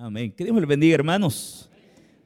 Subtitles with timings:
[0.00, 0.30] Amén.
[0.30, 1.68] Que Dios les bendiga, hermanos.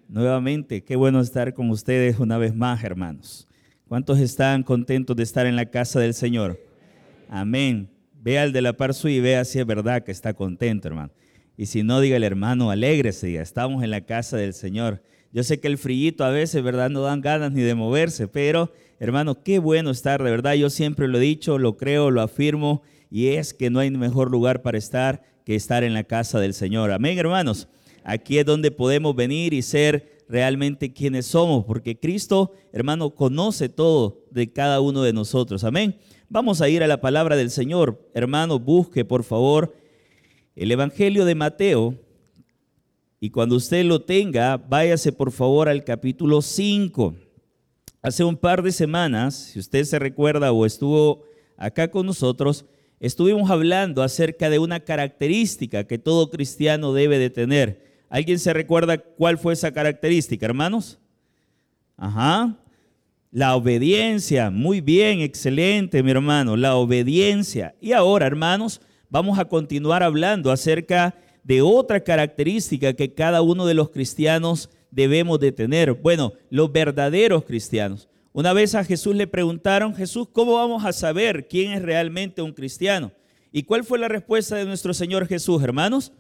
[0.07, 3.49] Nuevamente, qué bueno estar con ustedes una vez más, hermanos.
[3.89, 6.61] ¿Cuántos están contentos de estar en la casa del Señor?
[7.31, 7.89] Amén.
[8.21, 11.13] Vea al de la par suya y vea si es verdad que está contento, hermano.
[11.57, 15.03] Y si no, diga el hermano, alégrese, estamos en la casa del Señor.
[15.33, 16.91] Yo sé que el frillito a veces, ¿verdad?
[16.91, 18.71] No dan ganas ni de moverse, pero
[19.01, 20.53] hermano, qué bueno estar, de verdad.
[20.53, 24.31] Yo siempre lo he dicho, lo creo, lo afirmo, y es que no hay mejor
[24.31, 26.91] lugar para estar que estar en la casa del Señor.
[26.91, 27.69] Amén, hermanos.
[28.05, 34.25] Aquí es donde podemos venir y ser realmente quienes somos, porque Cristo, hermano, conoce todo
[34.31, 35.63] de cada uno de nosotros.
[35.65, 35.99] Amén.
[36.29, 38.09] Vamos a ir a la palabra del Señor.
[38.15, 39.75] Hermano, busque por favor
[40.57, 41.95] el Evangelio de Mateo.
[43.21, 47.15] Y cuando usted lo tenga, váyase por favor al capítulo 5.
[48.01, 51.23] Hace un par de semanas, si usted se recuerda o estuvo
[51.57, 52.65] acá con nosotros,
[53.03, 57.85] estuvimos hablando acerca de una característica que todo cristiano debe de tener.
[58.09, 61.01] ¿Alguien se recuerda cuál fue esa característica, hermanos?
[61.97, 62.57] Ajá.
[63.33, 64.51] La obediencia.
[64.51, 66.57] Muy bien, excelente, mi hermano.
[66.57, 67.75] La obediencia.
[67.81, 73.75] Y ahora, hermanos, vamos a continuar hablando acerca de otra característica que cada uno de
[73.75, 75.93] los cristianos debemos de tener.
[75.95, 78.09] Bueno, los verdaderos cristianos.
[78.33, 82.53] Una vez a Jesús le preguntaron, Jesús, ¿cómo vamos a saber quién es realmente un
[82.53, 83.13] cristiano?
[83.53, 86.13] ¿Y cuál fue la respuesta de nuestro Señor Jesús, hermanos?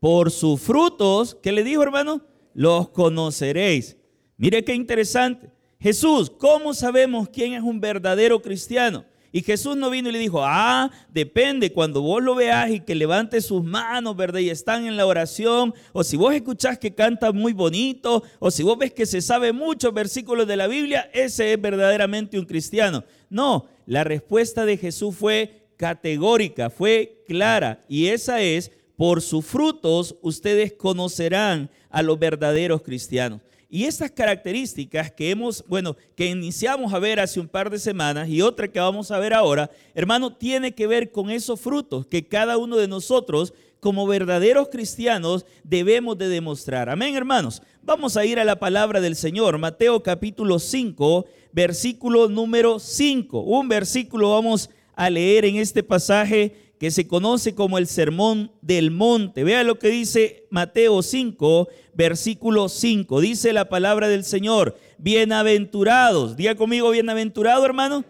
[0.00, 2.22] Por sus frutos, ¿qué le dijo, hermano?
[2.54, 3.96] Los conoceréis.
[4.36, 5.50] Mire qué interesante.
[5.78, 9.04] Jesús, ¿cómo sabemos quién es un verdadero cristiano?
[9.32, 12.96] Y Jesús no vino y le dijo, ah, depende, cuando vos lo veas y que
[12.96, 14.40] levante sus manos, ¿verdad?
[14.40, 18.64] Y están en la oración, o si vos escuchás que canta muy bonito, o si
[18.64, 23.04] vos ves que se sabe muchos versículos de la Biblia, ese es verdaderamente un cristiano.
[23.28, 30.16] No, la respuesta de Jesús fue categórica, fue clara, y esa es, por sus frutos
[30.22, 33.40] ustedes conocerán a los verdaderos cristianos.
[33.72, 38.28] Y estas características que hemos, bueno, que iniciamos a ver hace un par de semanas
[38.28, 42.26] y otra que vamos a ver ahora, hermano, tiene que ver con esos frutos que
[42.26, 46.90] cada uno de nosotros como verdaderos cristianos debemos de demostrar.
[46.90, 47.62] Amén, hermanos.
[47.80, 53.40] Vamos a ir a la palabra del Señor, Mateo capítulo 5, versículo número 5.
[53.40, 58.90] Un versículo vamos a leer en este pasaje que se conoce como el Sermón del
[58.90, 59.44] Monte.
[59.44, 63.20] Vea lo que dice Mateo 5, versículo 5.
[63.20, 66.38] Dice la palabra del Señor, bienaventurados.
[66.38, 68.06] Diga conmigo, bienaventurado hermano.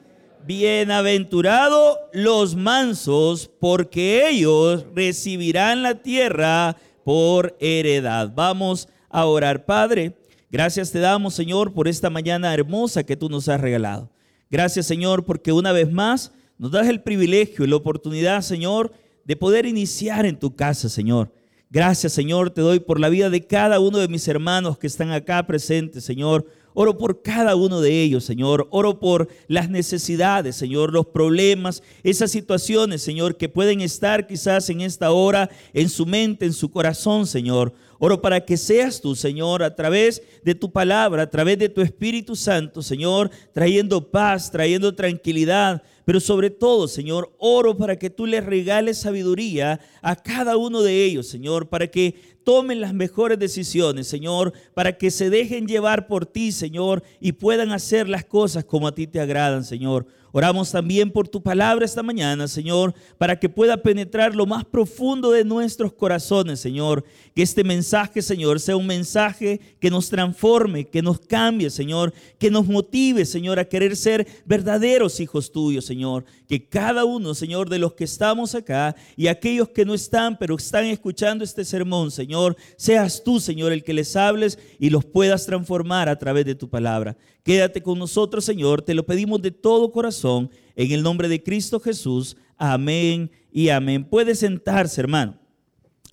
[0.46, 8.30] Bienaventurado los mansos, porque ellos recibirán la tierra por heredad.
[8.32, 10.16] Vamos a orar, Padre.
[10.48, 14.12] Gracias te damos, Señor, por esta mañana hermosa que tú nos has regalado.
[14.48, 18.92] Gracias, Señor, porque una vez más nos das el privilegio y la oportunidad, Señor,
[19.24, 21.32] de poder iniciar en tu casa, Señor.
[21.70, 25.10] Gracias, Señor, te doy por la vida de cada uno de mis hermanos que están
[25.10, 26.44] acá presentes, Señor.
[26.74, 28.68] Oro por cada uno de ellos, Señor.
[28.70, 34.82] Oro por las necesidades, Señor, los problemas, esas situaciones, Señor, que pueden estar quizás en
[34.82, 37.72] esta hora en su mente, en su corazón, Señor.
[37.98, 41.80] Oro para que seas tú, Señor, a través de tu palabra, a través de tu
[41.80, 48.26] Espíritu Santo, Señor, trayendo paz, trayendo tranquilidad, pero sobre todo, Señor, oro para que tú
[48.26, 54.08] les regales sabiduría a cada uno de ellos, Señor, para que tomen las mejores decisiones,
[54.08, 58.88] Señor, para que se dejen llevar por ti, Señor, y puedan hacer las cosas como
[58.88, 60.06] a ti te agradan, Señor.
[60.32, 65.32] Oramos también por tu palabra esta mañana, Señor, para que pueda penetrar lo más profundo
[65.32, 67.04] de nuestros corazones, Señor.
[67.34, 72.50] Que este mensaje, Señor, sea un mensaje que nos transforme, que nos cambie, Señor, que
[72.50, 76.24] nos motive, Señor, a querer ser verdaderos hijos tuyos, Señor.
[76.46, 80.54] Que cada uno, Señor, de los que estamos acá y aquellos que no están, pero
[80.54, 85.46] están escuchando este sermón, Señor, seas tú, Señor, el que les hables y los puedas
[85.46, 87.16] transformar a través de tu palabra.
[87.42, 88.82] Quédate con nosotros, Señor.
[88.82, 90.48] Te lo pedimos de todo corazón.
[90.76, 92.36] En el nombre de Cristo Jesús.
[92.56, 94.04] Amén y amén.
[94.04, 95.34] Puede sentarse, hermano.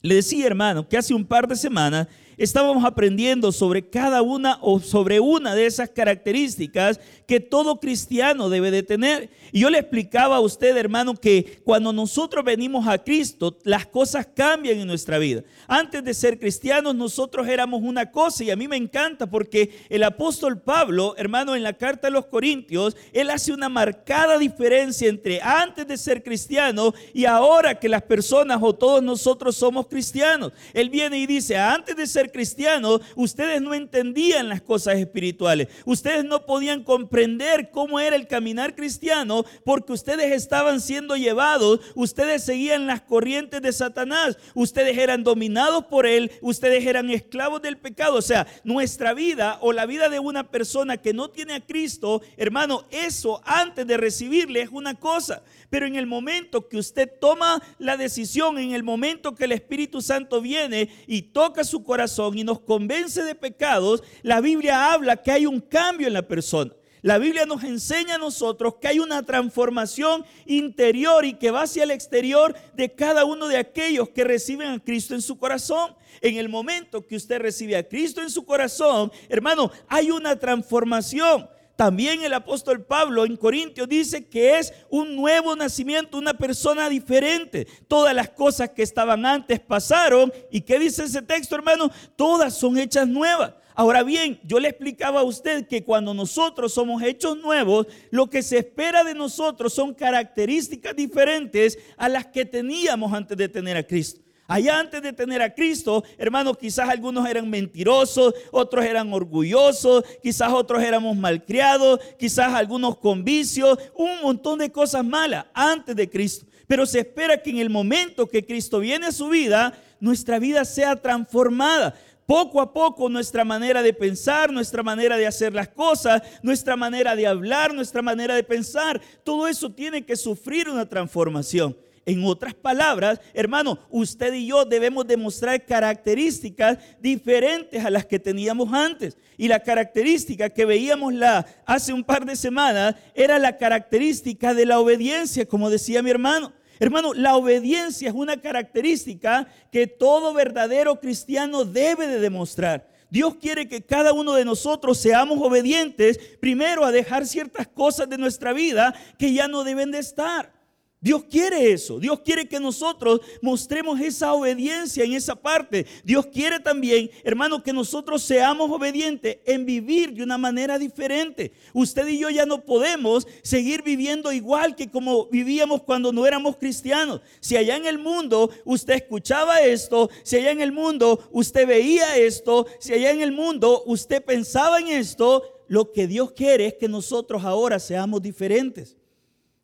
[0.02, 4.80] Le decía, hermano, que hace un par de semanas estábamos aprendiendo sobre cada una o
[4.80, 9.30] sobre una de esas características que todo cristiano debe de tener.
[9.52, 14.28] Y yo le explicaba a usted, hermano, que cuando nosotros venimos a Cristo, las cosas
[14.34, 15.44] cambian en nuestra vida.
[15.68, 20.04] Antes de ser cristianos, nosotros éramos una cosa y a mí me encanta porque el
[20.04, 25.42] apóstol Pablo, hermano, en la carta a los Corintios, él hace una marcada diferencia entre
[25.42, 30.52] antes de ser cristiano y ahora que las personas o todos nosotros somos cristianos.
[30.74, 35.68] Él viene y dice, antes de ser ser cristianos, ustedes no entendían las cosas espirituales.
[35.86, 42.44] Ustedes no podían comprender cómo era el caminar cristiano porque ustedes estaban siendo llevados, ustedes
[42.44, 48.16] seguían las corrientes de Satanás, ustedes eran dominados por él, ustedes eran esclavos del pecado.
[48.16, 52.22] O sea, nuestra vida o la vida de una persona que no tiene a Cristo,
[52.38, 55.44] hermano, eso antes de recibirle es una cosa.
[55.70, 60.02] Pero en el momento que usted toma la decisión, en el momento que el Espíritu
[60.02, 65.32] Santo viene y toca su corazón y nos convence de pecados, la Biblia habla que
[65.32, 66.72] hay un cambio en la persona.
[67.02, 71.84] La Biblia nos enseña a nosotros que hay una transformación interior y que va hacia
[71.84, 75.96] el exterior de cada uno de aquellos que reciben a Cristo en su corazón.
[76.22, 81.48] En el momento que usted recibe a Cristo en su corazón, hermano, hay una transformación.
[81.78, 87.68] También el apóstol Pablo en Corintios dice que es un nuevo nacimiento, una persona diferente.
[87.88, 90.34] Todas las cosas que estaban antes pasaron.
[90.52, 91.92] ¿Y qué dice ese texto, hermano?
[92.16, 93.54] Todas son hechas nuevas.
[93.76, 98.42] Ahora bien, yo le explicaba a usted que cuando nosotros somos hechos nuevos, lo que
[98.42, 103.86] se espera de nosotros son características diferentes a las que teníamos antes de tener a
[103.86, 104.27] Cristo.
[104.48, 110.54] Allá antes de tener a Cristo, hermanos, quizás algunos eran mentirosos, otros eran orgullosos, quizás
[110.54, 116.46] otros éramos malcriados, quizás algunos con vicios, un montón de cosas malas antes de Cristo.
[116.66, 120.64] Pero se espera que en el momento que Cristo viene a su vida, nuestra vida
[120.64, 121.94] sea transformada.
[122.26, 127.18] Poco a poco nuestra manera de pensar, nuestra manera de hacer las cosas, nuestra manera
[127.18, 131.76] de hablar, nuestra manera de pensar, todo eso tiene que sufrir una transformación.
[132.08, 138.72] En otras palabras, hermano, usted y yo debemos demostrar características diferentes a las que teníamos
[138.72, 139.18] antes.
[139.36, 144.66] Y la característica que veíamos la, hace un par de semanas era la característica de
[144.66, 146.54] la obediencia, como decía mi hermano.
[146.80, 152.88] Hermano, la obediencia es una característica que todo verdadero cristiano debe de demostrar.
[153.10, 158.18] Dios quiere que cada uno de nosotros seamos obedientes, primero a dejar ciertas cosas de
[158.18, 160.57] nuestra vida que ya no deben de estar.
[161.00, 162.00] Dios quiere eso.
[162.00, 165.86] Dios quiere que nosotros mostremos esa obediencia en esa parte.
[166.04, 171.52] Dios quiere también, hermano, que nosotros seamos obedientes en vivir de una manera diferente.
[171.72, 176.58] Usted y yo ya no podemos seguir viviendo igual que como vivíamos cuando no éramos
[176.58, 177.22] cristianos.
[177.42, 182.18] Si allá en el mundo usted escuchaba esto, si allá en el mundo usted veía
[182.18, 186.74] esto, si allá en el mundo usted pensaba en esto, lo que Dios quiere es
[186.74, 188.97] que nosotros ahora seamos diferentes.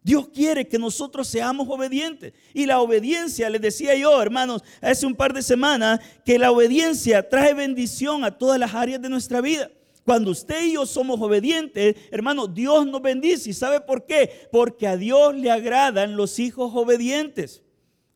[0.03, 2.33] Dios quiere que nosotros seamos obedientes.
[2.53, 7.27] Y la obediencia, les decía yo, hermanos, hace un par de semanas, que la obediencia
[7.27, 9.71] trae bendición a todas las áreas de nuestra vida.
[10.03, 13.49] Cuando usted y yo somos obedientes, hermano, Dios nos bendice.
[13.49, 14.47] ¿Y sabe por qué?
[14.51, 17.63] Porque a Dios le agradan los hijos obedientes.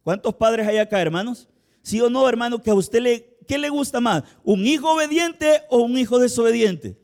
[0.03, 1.47] ¿Cuántos padres hay acá, hermanos?
[1.81, 2.61] ¿Sí o no, hermano?
[2.61, 4.23] Que a usted le, ¿qué le gusta más?
[4.43, 6.97] ¿Un hijo obediente o un hijo desobediente?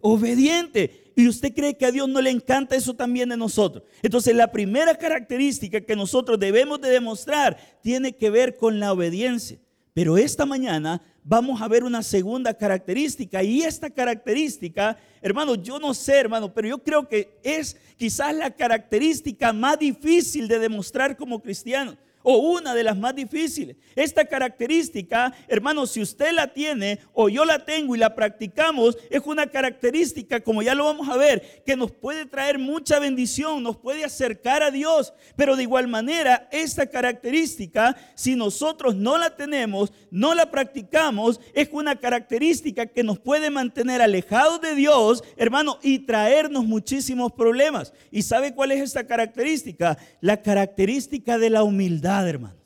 [0.00, 1.07] Obediente.
[1.18, 3.82] ¿Y usted cree que a Dios no le encanta eso también de nosotros?
[4.02, 9.58] Entonces la primera característica que nosotros debemos de demostrar tiene que ver con la obediencia.
[9.94, 15.92] Pero esta mañana vamos a ver una segunda característica y esta característica, hermano, yo no
[15.92, 21.42] sé, hermano, pero yo creo que es quizás la característica más difícil de demostrar como
[21.42, 23.76] cristiano o una de las más difíciles.
[23.94, 29.22] Esta característica, hermano, si usted la tiene o yo la tengo y la practicamos, es
[29.24, 33.76] una característica, como ya lo vamos a ver, que nos puede traer mucha bendición, nos
[33.76, 35.12] puede acercar a Dios.
[35.36, 41.68] Pero de igual manera, esta característica, si nosotros no la tenemos, no la practicamos, es
[41.72, 47.92] una característica que nos puede mantener alejados de Dios, hermano, y traernos muchísimos problemas.
[48.10, 49.98] ¿Y sabe cuál es esta característica?
[50.20, 52.56] La característica de la humildad hermanos.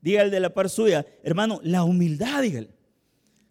[0.00, 2.70] Diga el de la par suya, hermano, la humildad, dígale.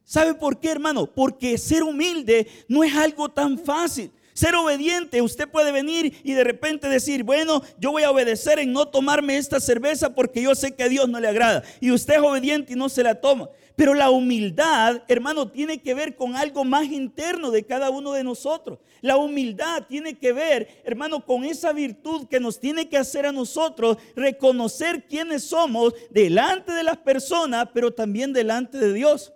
[0.04, 1.06] ¿Sabe por qué, hermano?
[1.06, 4.12] Porque ser humilde no es algo tan fácil.
[4.34, 8.72] Ser obediente, usted puede venir y de repente decir, bueno, yo voy a obedecer en
[8.72, 11.64] no tomarme esta cerveza porque yo sé que a Dios no le agrada.
[11.82, 13.50] Y usted es obediente y no se la toma.
[13.78, 18.24] Pero la humildad, hermano, tiene que ver con algo más interno de cada uno de
[18.24, 18.80] nosotros.
[19.02, 23.32] La humildad tiene que ver, hermano, con esa virtud que nos tiene que hacer a
[23.32, 29.32] nosotros reconocer quiénes somos delante de las personas, pero también delante de Dios.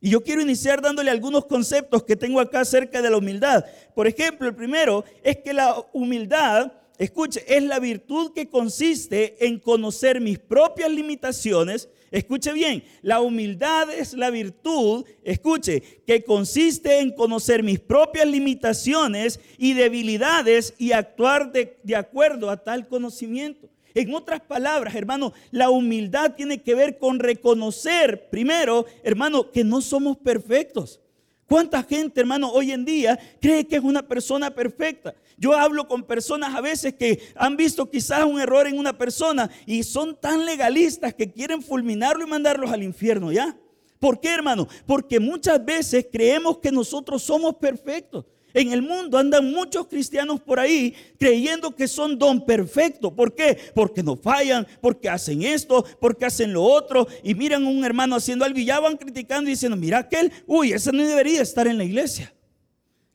[0.00, 3.64] Y yo quiero iniciar dándole algunos conceptos que tengo acá acerca de la humildad.
[3.94, 9.58] Por ejemplo, el primero es que la humildad, escuche, es la virtud que consiste en
[9.58, 11.88] conocer mis propias limitaciones.
[12.10, 19.40] Escuche bien, la humildad es la virtud, escuche, que consiste en conocer mis propias limitaciones
[19.58, 23.68] y debilidades y actuar de, acuerdo a tal conocimiento.
[23.94, 29.80] En otras palabras, hermano, la humildad tiene que ver con reconocer, primero, hermano, que no
[29.80, 31.00] somos perfectos.
[31.48, 35.14] ¿Cuánta gente, hermano, hoy en día cree que es una persona perfecta?
[35.38, 39.48] Yo hablo con personas a veces que han visto quizás un error en una persona
[39.64, 43.56] y son tan legalistas que quieren fulminarlo y mandarlos al infierno, ¿ya?
[43.98, 44.68] ¿Por qué, hermano?
[44.86, 48.26] Porque muchas veces creemos que nosotros somos perfectos.
[48.58, 53.14] En el mundo andan muchos cristianos por ahí creyendo que son don perfecto.
[53.14, 53.56] ¿Por qué?
[53.72, 57.06] Porque no fallan, porque hacen esto, porque hacen lo otro.
[57.22, 60.32] Y miran a un hermano haciendo algo y ya van criticando y diciendo, mira aquel,
[60.44, 62.34] uy, ese no debería estar en la iglesia.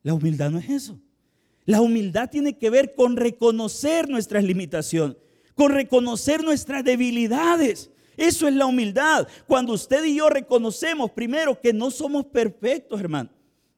[0.01, 0.97] La humildad no es eso.
[1.65, 5.17] La humildad tiene que ver con reconocer nuestras limitaciones,
[5.55, 7.91] con reconocer nuestras debilidades.
[8.15, 9.27] Eso es la humildad.
[9.45, 13.29] Cuando usted y yo reconocemos primero que no somos perfectos, hermano.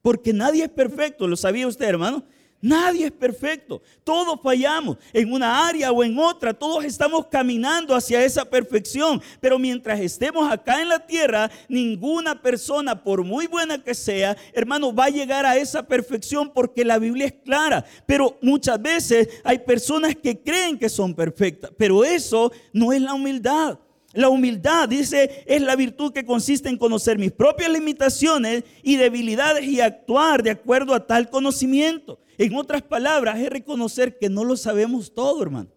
[0.06, 2.24] Porque nadie es perfecto, ¿lo sabía usted, hermano?
[2.62, 3.82] Nadie es perfecto.
[4.04, 6.54] Todos fallamos en una área o en otra.
[6.54, 9.20] Todos estamos caminando hacia esa perfección.
[9.42, 14.94] Pero mientras estemos acá en la tierra, ninguna persona, por muy buena que sea, hermano,
[14.94, 17.84] va a llegar a esa perfección porque la Biblia es clara.
[18.06, 21.72] Pero muchas veces hay personas que creen que son perfectas.
[21.76, 23.80] Pero eso no es la humildad.
[24.16, 29.66] La humildad, dice, es la virtud que consiste en conocer mis propias limitaciones y debilidades
[29.66, 32.20] y actuar de acuerdo a tal conocimiento.
[32.38, 35.70] En otras palabras, es reconocer que no lo sabemos todo, hermano.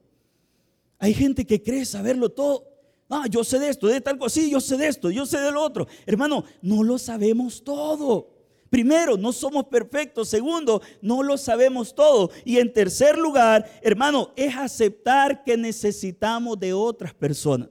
[0.99, 2.64] Hay gente que cree saberlo todo.
[3.09, 5.40] Ah, yo sé de esto, de tal cosa, sí, yo sé de esto, yo sé
[5.40, 5.87] de lo otro.
[6.07, 8.38] Hermano, no lo sabemos todo.
[8.71, 10.28] Primero, no somos perfectos.
[10.28, 12.30] Segundo, no lo sabemos todo.
[12.45, 17.68] Y en tercer lugar, hermano, es aceptar que necesitamos de otras personas.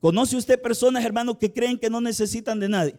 [0.00, 2.96] ¿Conoce usted personas, hermano, que creen que no necesitan de nadie?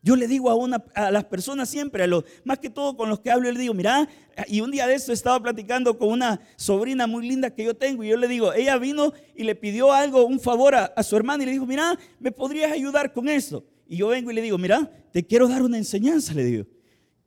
[0.00, 3.08] Yo le digo a, una, a las personas siempre, a los, más que todo con
[3.08, 4.08] los que hablo, le digo, mira,
[4.46, 8.04] y un día de esto estaba platicando con una sobrina muy linda que yo tengo,
[8.04, 11.42] y yo le digo, ella vino y le pidió algo, un favor a, su hermana,
[11.42, 13.64] y le dijo, mira, ¿me podrías ayudar con eso?
[13.88, 16.66] Y yo vengo y le digo, mira, te quiero dar una enseñanza, le digo.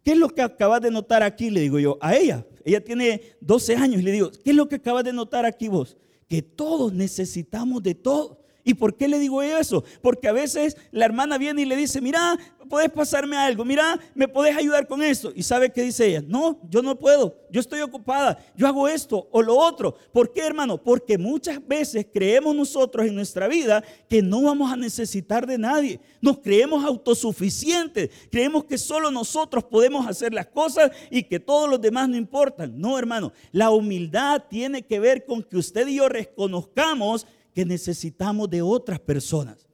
[0.04, 1.50] ¿Qué es lo que acabas de notar aquí?
[1.50, 2.46] Le digo yo, a ella.
[2.64, 5.68] Ella tiene 12 años y le digo, ¿qué es lo que acabas de notar aquí
[5.68, 5.98] vos?
[6.28, 8.41] Que todos necesitamos de todo.
[8.64, 9.84] ¿Y por qué le digo eso?
[10.02, 12.38] Porque a veces la hermana viene y le dice, mira,
[12.72, 15.32] puedes pasarme algo, mira, me puedes ayudar con eso.
[15.36, 16.24] ¿Y sabe qué dice ella?
[16.26, 19.94] No, yo no puedo, yo estoy ocupada, yo hago esto o lo otro.
[20.14, 20.82] ¿Por qué, hermano?
[20.82, 26.00] Porque muchas veces creemos nosotros en nuestra vida que no vamos a necesitar de nadie.
[26.22, 31.82] Nos creemos autosuficientes, creemos que solo nosotros podemos hacer las cosas y que todos los
[31.82, 32.80] demás no importan.
[32.80, 38.50] No, hermano, la humildad tiene que ver con que usted y yo reconozcamos que necesitamos
[38.50, 39.68] de otras personas.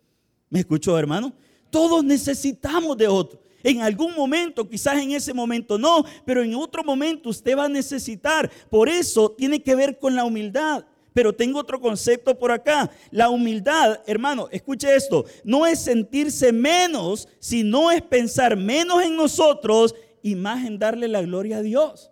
[0.50, 1.34] ¿Me escuchó, hermano?
[1.70, 3.42] Todos necesitamos de otros.
[3.64, 7.70] En algún momento, quizás en ese momento no, pero en otro momento usted va a
[7.70, 8.50] necesitar.
[8.70, 10.86] Por eso tiene que ver con la humildad.
[11.14, 12.92] Pero tengo otro concepto por acá.
[13.10, 19.96] La humildad, hermano, escuche esto, no es sentirse menos, sino es pensar menos en nosotros
[20.22, 22.12] y más en darle la gloria a Dios.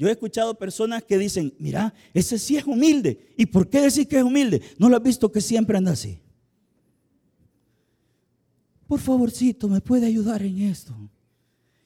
[0.00, 3.34] Yo he escuchado personas que dicen, mira, ese sí es humilde.
[3.36, 4.62] ¿Y por qué decir que es humilde?
[4.78, 6.18] ¿No lo has visto que siempre anda así?
[8.86, 10.96] Por favorcito, ¿me puede ayudar en esto?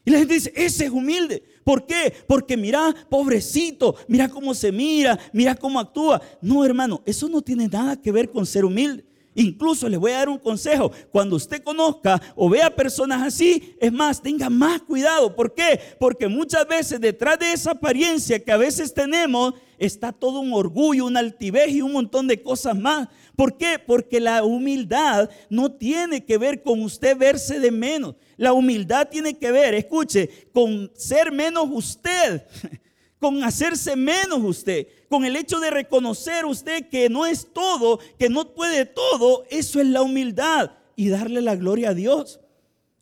[0.05, 1.43] Y la gente dice, ese es humilde.
[1.65, 2.15] ¿Por qué?
[2.29, 6.23] Porque mira, pobrecito, mira cómo se mira, mira cómo actúa.
[6.41, 9.05] No, hermano, eso no tiene nada que ver con ser humilde.
[9.35, 10.93] Incluso les voy a dar un consejo.
[11.11, 15.35] Cuando usted conozca o vea personas así, es más, tenga más cuidado.
[15.35, 15.81] ¿Por qué?
[15.99, 21.07] Porque muchas veces detrás de esa apariencia que a veces tenemos está todo un orgullo,
[21.07, 23.09] una altivez y un montón de cosas más.
[23.35, 23.79] ¿Por qué?
[23.85, 28.15] Porque la humildad no tiene que ver con usted verse de menos.
[28.37, 32.47] La humildad tiene que ver, escuche, con ser menos usted.
[33.25, 38.29] con hacerse menos usted, con el hecho de reconocer usted que no es todo, que
[38.29, 42.39] no puede todo, eso es la humildad y darle la gloria a Dios.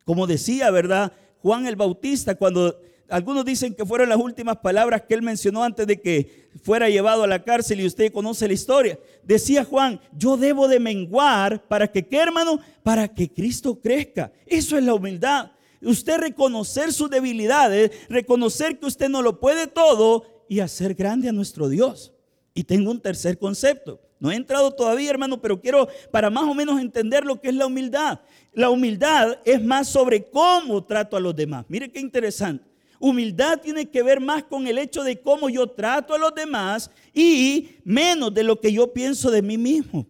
[0.05, 1.11] Como decía, ¿verdad?
[1.41, 5.89] Juan el Bautista, cuando algunos dicen que fueron las últimas palabras que él mencionó antes
[5.89, 9.01] de que fuera llevado a la cárcel y usted conoce la historia.
[9.25, 12.61] Decía Juan, yo debo de menguar para que, ¿qué hermano?
[12.85, 14.31] Para que Cristo crezca.
[14.47, 15.51] Eso es la humildad
[15.83, 21.33] usted reconocer sus debilidades, reconocer que usted no lo puede todo y hacer grande a
[21.33, 22.13] nuestro Dios.
[22.55, 24.01] Y tengo un tercer concepto.
[24.21, 27.55] No he entrado todavía, hermano, pero quiero para más o menos entender lo que es
[27.55, 28.21] la humildad.
[28.53, 31.65] La humildad es más sobre cómo trato a los demás.
[31.69, 32.65] Mire qué interesante.
[33.01, 36.89] Humildad tiene que ver más con el hecho de cómo yo trato a los demás
[37.13, 40.07] y menos de lo que yo pienso de mí mismo.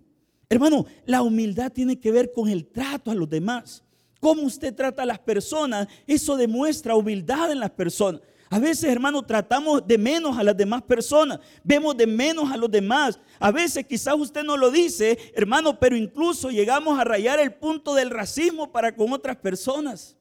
[0.50, 3.81] Hermano, la humildad tiene que ver con el trato a los demás
[4.22, 8.20] cómo usted trata a las personas, eso demuestra humildad en las personas.
[8.50, 12.70] A veces, hermano, tratamos de menos a las demás personas, vemos de menos a los
[12.70, 13.18] demás.
[13.40, 17.94] A veces quizás usted no lo dice, hermano, pero incluso llegamos a rayar el punto
[17.94, 20.16] del racismo para con otras personas.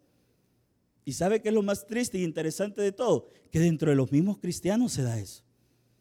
[1.05, 3.27] ¿Y sabe qué es lo más triste y interesante de todo?
[3.51, 5.43] Que dentro de los mismos cristianos se da eso.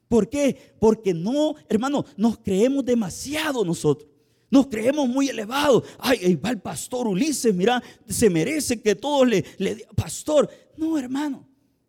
[0.08, 0.72] ¿Por qué?
[0.78, 4.09] Porque no, hermano, nos creemos demasiado nosotros.
[4.50, 5.84] Nos creemos muy elevados.
[5.98, 10.50] Ay, ahí va el pastor Ulises, mira, se merece que todos le, le pastor.
[10.76, 11.46] No, hermano.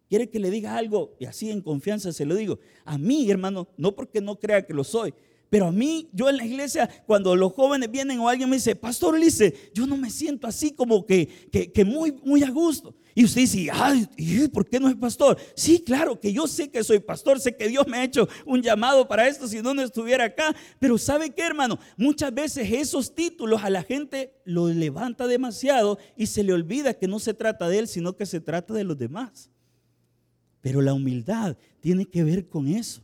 [0.07, 2.59] Quiere que le diga algo y así en confianza se lo digo.
[2.83, 5.13] A mí, hermano, no porque no crea que lo soy,
[5.51, 8.73] pero a mí, yo en la iglesia, cuando los jóvenes vienen o alguien me dice,
[8.73, 11.27] Pastor Ulises, yo no me siento así como que,
[11.73, 12.95] que, muy, muy a gusto.
[13.13, 14.07] Y usted dice, ay,
[14.47, 15.37] ¿por qué no es pastor?
[15.53, 18.61] Sí, claro, que yo sé que soy pastor, sé que Dios me ha hecho un
[18.61, 20.55] llamado para esto, si no, no estuviera acá.
[20.79, 21.77] Pero ¿sabe qué, hermano?
[21.97, 27.09] Muchas veces esos títulos a la gente lo levanta demasiado y se le olvida que
[27.09, 29.49] no se trata de él, sino que se trata de los demás.
[30.61, 33.01] Pero la humildad tiene que ver con eso.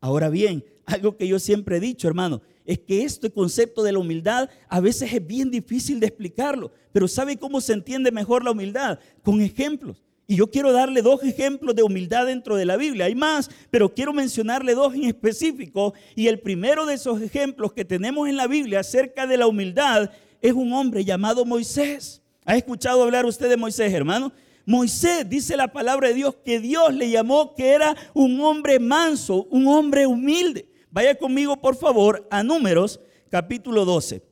[0.00, 3.98] Ahora bien, algo que yo siempre he dicho, hermano, es que este concepto de la
[3.98, 8.52] humildad a veces es bien difícil de explicarlo, pero ¿sabe cómo se entiende mejor la
[8.52, 8.98] humildad?
[9.22, 10.02] Con ejemplos.
[10.30, 13.06] Y yo quiero darle dos ejemplos de humildad dentro de la Biblia.
[13.06, 15.92] Hay más, pero quiero mencionarle dos en específico.
[16.14, 20.08] Y el primero de esos ejemplos que tenemos en la Biblia acerca de la humildad
[20.40, 22.22] es un hombre llamado Moisés.
[22.44, 24.32] ¿Ha escuchado hablar usted de Moisés, hermano?
[24.66, 29.48] Moisés dice la palabra de Dios que Dios le llamó que era un hombre manso,
[29.50, 30.69] un hombre humilde.
[30.90, 34.22] Vaya conmigo, por favor, a Números capítulo 12.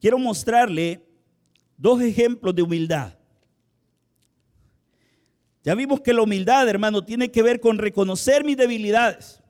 [0.00, 1.00] Quiero mostrarle
[1.76, 3.16] dos ejemplos de humildad.
[5.62, 9.42] Ya vimos que la humildad, hermano, tiene que ver con reconocer mis debilidades.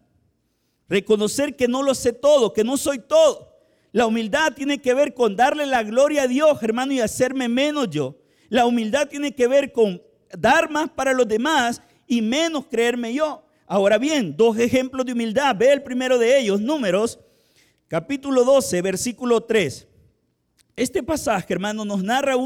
[0.88, 3.54] Reconocer que no lo sé todo, que no soy todo.
[3.92, 7.88] La humildad tiene que ver con darle la gloria a Dios, hermano, y hacerme menos
[7.90, 8.18] yo.
[8.48, 13.45] La humildad tiene que ver con dar más para los demás y menos creerme yo.
[13.66, 15.56] Ahora bien, dos ejemplos de humildad.
[15.56, 17.18] Ve el primero de ellos, números,
[17.88, 19.88] capítulo 12, versículo 3.
[20.76, 22.36] Este pasaje, hermano, nos narra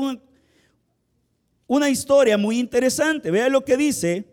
[1.67, 3.31] una historia muy interesante.
[3.31, 4.25] Vea lo que dice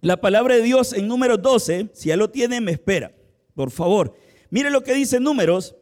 [0.00, 1.88] la palabra de Dios en números 12.
[1.92, 3.12] Si ya lo tiene, me espera.
[3.54, 4.16] Por favor.
[4.50, 5.74] Mire lo que dice números,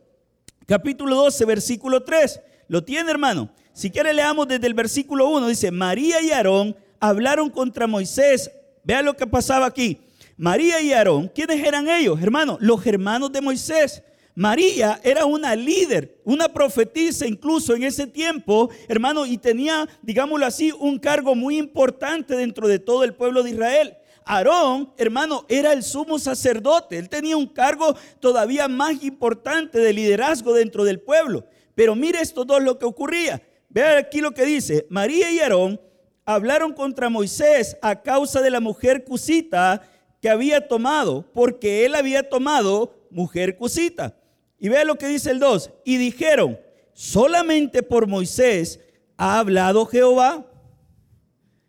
[0.64, 2.40] capítulo 12, versículo 3.
[2.69, 3.50] ¿Lo tiene, hermano?
[3.75, 5.49] Si quiere, leamos desde el versículo 1.
[5.49, 8.51] Dice, María y Aarón hablaron contra Moisés.
[8.85, 10.01] Vea lo que pasaba aquí.
[10.37, 12.59] María y Aarón, ¿quiénes eran ellos, hermanos?
[12.61, 14.03] Los hermanos de Moisés.
[14.35, 20.73] María era una líder, una profetisa incluso en ese tiempo, hermano, y tenía, digámoslo así,
[20.73, 23.97] un cargo muy importante dentro de todo el pueblo de Israel.
[24.25, 26.99] Aarón, hermano, era el sumo sacerdote.
[26.99, 31.47] Él tenía un cargo todavía más importante de liderazgo dentro del pueblo.
[31.77, 33.40] Pero mire estos dos lo que ocurría.
[33.68, 34.87] Vean aquí lo que dice.
[34.88, 35.81] María y Aarón
[36.25, 39.83] hablaron contra Moisés a causa de la mujer cusita
[40.24, 44.16] que había tomado, porque él había tomado mujer cusita.
[44.58, 45.70] Y vea lo que dice el 2.
[45.84, 46.58] Y dijeron,
[46.94, 48.80] solamente por Moisés
[49.18, 50.50] ha hablado Jehová.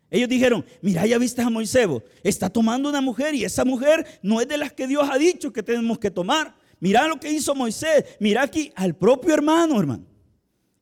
[0.08, 1.86] Ellos dijeron, mira, ya viste a Moisés,
[2.22, 5.52] está tomando una mujer y esa mujer no es de las que Dios ha dicho
[5.52, 6.54] que tenemos que tomar.
[6.80, 10.06] Mira lo que hizo Moisés, mira aquí al propio hermano, hermano.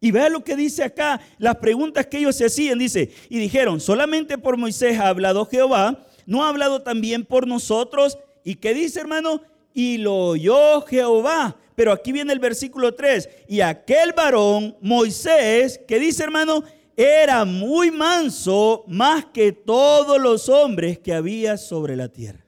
[0.00, 3.80] Y vea lo que dice acá, las preguntas que ellos se hacían, dice, y dijeron,
[3.80, 8.18] solamente por Moisés ha hablado Jehová, ¿no ha hablado también por nosotros?
[8.44, 9.42] ¿Y qué dice, hermano?
[9.72, 11.56] Y lo oyó Jehová.
[11.74, 13.28] Pero aquí viene el versículo 3.
[13.48, 16.62] Y aquel varón, Moisés, que dice, hermano,
[16.96, 22.44] era muy manso más que todos los hombres que había sobre la tierra.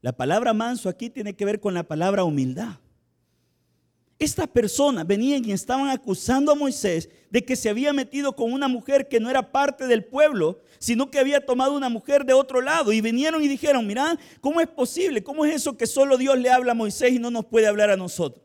[0.00, 2.78] La palabra manso aquí tiene que ver con la palabra humildad.
[4.24, 8.68] Estas personas venían y estaban acusando a Moisés de que se había metido con una
[8.68, 12.62] mujer que no era parte del pueblo, sino que había tomado una mujer de otro
[12.62, 12.90] lado.
[12.94, 15.22] Y vinieron y dijeron, mira, ¿cómo es posible?
[15.22, 17.90] ¿Cómo es eso que solo Dios le habla a Moisés y no nos puede hablar
[17.90, 18.42] a nosotros?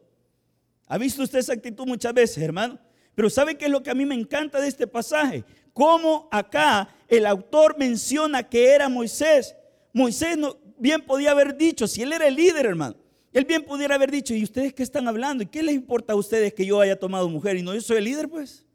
[0.86, 2.78] ¿Ha visto usted esa actitud muchas veces, hermano?
[3.16, 5.46] Pero ¿sabe qué es lo que a mí me encanta de este pasaje?
[5.72, 9.56] Cómo acá el autor menciona que era Moisés.
[9.94, 10.38] Moisés
[10.78, 12.98] bien podía haber dicho, si él era el líder, hermano,
[13.32, 15.44] él bien pudiera haber dicho, ¿y ustedes qué están hablando?
[15.44, 17.98] ¿Y qué les importa a ustedes que yo haya tomado mujer y no yo soy
[17.98, 18.66] el líder, pues?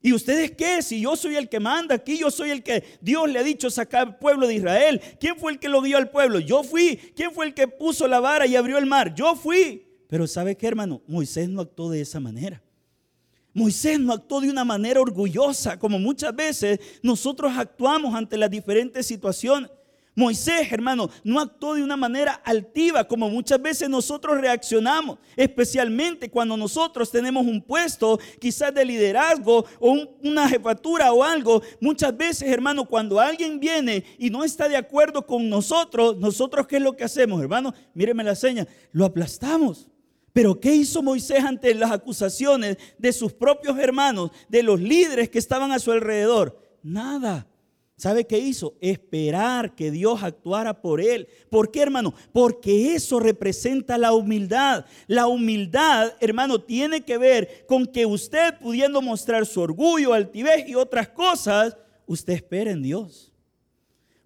[0.00, 0.82] ¿Y ustedes qué?
[0.82, 3.70] Si yo soy el que manda aquí, yo soy el que Dios le ha dicho
[3.70, 5.00] sacar al pueblo de Israel.
[5.20, 6.40] ¿Quién fue el que lo dio al pueblo?
[6.40, 6.96] Yo fui.
[7.14, 9.14] ¿Quién fue el que puso la vara y abrió el mar?
[9.14, 9.86] Yo fui.
[10.08, 11.02] Pero ¿sabe qué, hermano?
[11.06, 12.60] Moisés no actuó de esa manera.
[13.54, 19.06] Moisés no actuó de una manera orgullosa, como muchas veces nosotros actuamos ante las diferentes
[19.06, 19.70] situaciones.
[20.14, 26.54] Moisés, hermano, no actuó de una manera altiva como muchas veces nosotros reaccionamos, especialmente cuando
[26.56, 31.62] nosotros tenemos un puesto quizás de liderazgo o una jefatura o algo.
[31.80, 36.76] Muchas veces, hermano, cuando alguien viene y no está de acuerdo con nosotros, nosotros qué
[36.76, 37.72] es lo que hacemos, hermano?
[37.94, 39.88] Míreme la seña, lo aplastamos.
[40.34, 45.38] Pero ¿qué hizo Moisés ante las acusaciones de sus propios hermanos, de los líderes que
[45.38, 46.58] estaban a su alrededor?
[46.82, 47.46] Nada.
[48.02, 48.74] ¿Sabe qué hizo?
[48.80, 51.28] Esperar que Dios actuara por él.
[51.48, 52.12] ¿Por qué, hermano?
[52.32, 54.86] Porque eso representa la humildad.
[55.06, 60.74] La humildad, hermano, tiene que ver con que usted pudiendo mostrar su orgullo, altivez y
[60.74, 63.30] otras cosas, usted espera en Dios.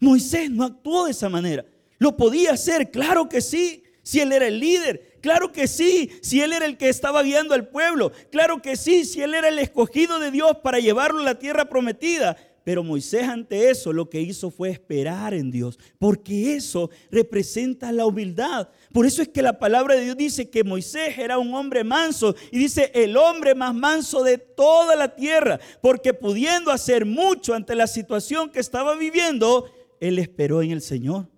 [0.01, 1.67] Moisés no actuó de esa manera.
[1.99, 2.91] ¿Lo podía hacer?
[2.91, 3.85] Claro que sí.
[4.03, 6.11] Si él era el líder, claro que sí.
[6.23, 9.05] Si él era el que estaba guiando al pueblo, claro que sí.
[9.05, 13.23] Si él era el escogido de Dios para llevarlo a la tierra prometida, pero Moisés
[13.23, 18.71] ante eso lo que hizo fue esperar en Dios, porque eso representa la humildad.
[18.93, 22.35] Por eso es que la palabra de Dios dice que Moisés era un hombre manso
[22.51, 27.77] y dice el hombre más manso de toda la tierra, porque pudiendo hacer mucho ante
[27.77, 31.29] la situación que estaba viviendo, él esperó en el Señor.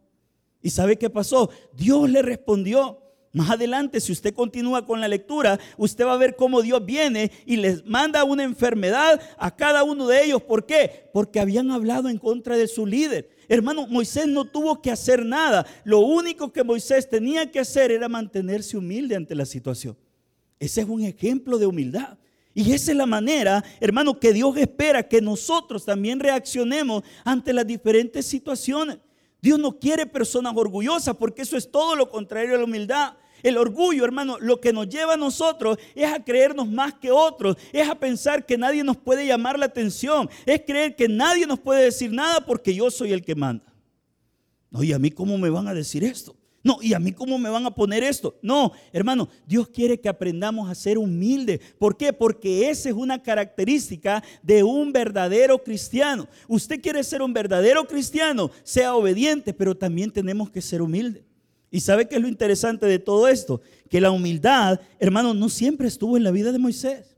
[0.63, 1.51] ¿Y sabe qué pasó?
[1.75, 3.03] Dios le respondió.
[3.33, 7.31] Más adelante, si usted continúa con la lectura, usted va a ver cómo Dios viene
[7.45, 10.43] y les manda una enfermedad a cada uno de ellos.
[10.43, 11.11] ¿Por qué?
[11.13, 13.29] Porque habían hablado en contra de su líder.
[13.49, 15.67] Hermano, Moisés no tuvo que hacer nada.
[15.85, 19.97] Lo único que Moisés tenía que hacer era mantenerse humilde ante la situación.
[20.59, 22.19] Ese es un ejemplo de humildad.
[22.55, 27.67] Y esa es la manera, hermano, que Dios espera que nosotros también reaccionemos ante las
[27.67, 28.99] diferentes situaciones.
[29.41, 33.15] Dios no quiere personas orgullosas porque eso es todo lo contrario a la humildad.
[33.43, 37.57] El orgullo, hermano, lo que nos lleva a nosotros es a creernos más que otros,
[37.73, 41.61] es a pensar que nadie nos puede llamar la atención, es creer que nadie nos
[41.61, 43.73] puede decir nada porque yo soy el que manda.
[44.71, 46.35] No, ¿y a mí cómo me van a decir esto?
[46.65, 48.37] No, ¿y a mí cómo me van a poner esto?
[48.43, 51.61] No, hermano, Dios quiere que aprendamos a ser humildes.
[51.79, 52.13] ¿Por qué?
[52.13, 56.27] Porque esa es una característica de un verdadero cristiano.
[56.49, 61.23] Usted quiere ser un verdadero cristiano, sea obediente, pero también tenemos que ser humildes.
[61.71, 63.61] ¿Y sabe qué es lo interesante de todo esto?
[63.89, 67.17] Que la humildad, hermano, no siempre estuvo en la vida de Moisés.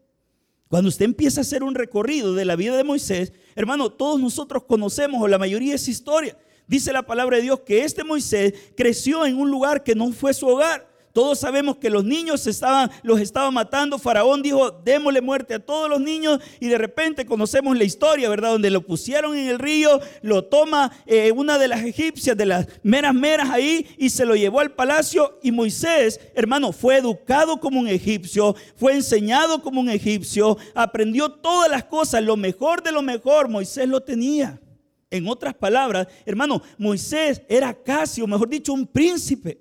[0.68, 4.64] Cuando usted empieza a hacer un recorrido de la vida de Moisés, hermano, todos nosotros
[4.64, 6.36] conocemos, o la mayoría es historia.
[6.70, 10.32] Dice la palabra de Dios que este Moisés creció en un lugar que no fue
[10.32, 10.88] su hogar.
[11.12, 13.98] Todos sabemos que los niños estaban, los estaba matando.
[13.98, 16.38] Faraón dijo, démosle muerte a todos los niños.
[16.60, 18.52] Y de repente conocemos la historia, ¿verdad?
[18.52, 22.68] Donde lo pusieron en el río, lo toma eh, una de las egipcias, de las
[22.84, 25.40] meras meras ahí, y se lo llevó al palacio.
[25.42, 31.68] Y Moisés, hermano, fue educado como un egipcio, fue enseñado como un egipcio, aprendió todas
[31.68, 34.60] las cosas, lo mejor de lo mejor, Moisés lo tenía.
[35.10, 39.60] En otras palabras, hermano, Moisés era casi, o mejor dicho, un príncipe.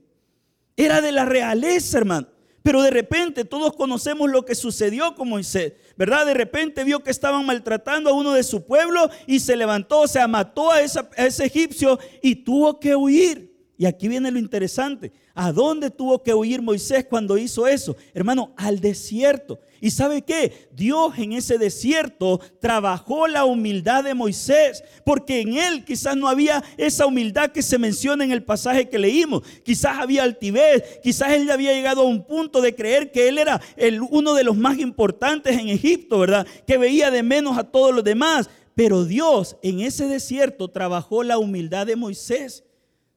[0.78, 2.28] Era de la realeza, hermano.
[2.62, 6.26] Pero de repente todos conocemos lo que sucedió con Moisés, ¿verdad?
[6.26, 10.08] De repente vio que estaban maltratando a uno de su pueblo y se levantó, o
[10.08, 13.50] sea, mató a, a ese egipcio y tuvo que huir.
[13.78, 15.12] Y aquí viene lo interesante.
[15.34, 17.96] ¿A dónde tuvo que huir Moisés cuando hizo eso?
[18.14, 19.60] Hermano, al desierto.
[19.82, 20.70] ¿Y sabe qué?
[20.72, 26.64] Dios en ese desierto trabajó la humildad de Moisés, porque en él quizás no había
[26.78, 29.44] esa humildad que se menciona en el pasaje que leímos.
[29.64, 33.62] Quizás había altivez, quizás él había llegado a un punto de creer que él era
[34.10, 36.46] uno de los más importantes en Egipto, ¿verdad?
[36.68, 38.50] Que veía de menos a todos los demás.
[38.76, 42.64] Pero Dios en ese desierto trabajó la humildad de Moisés.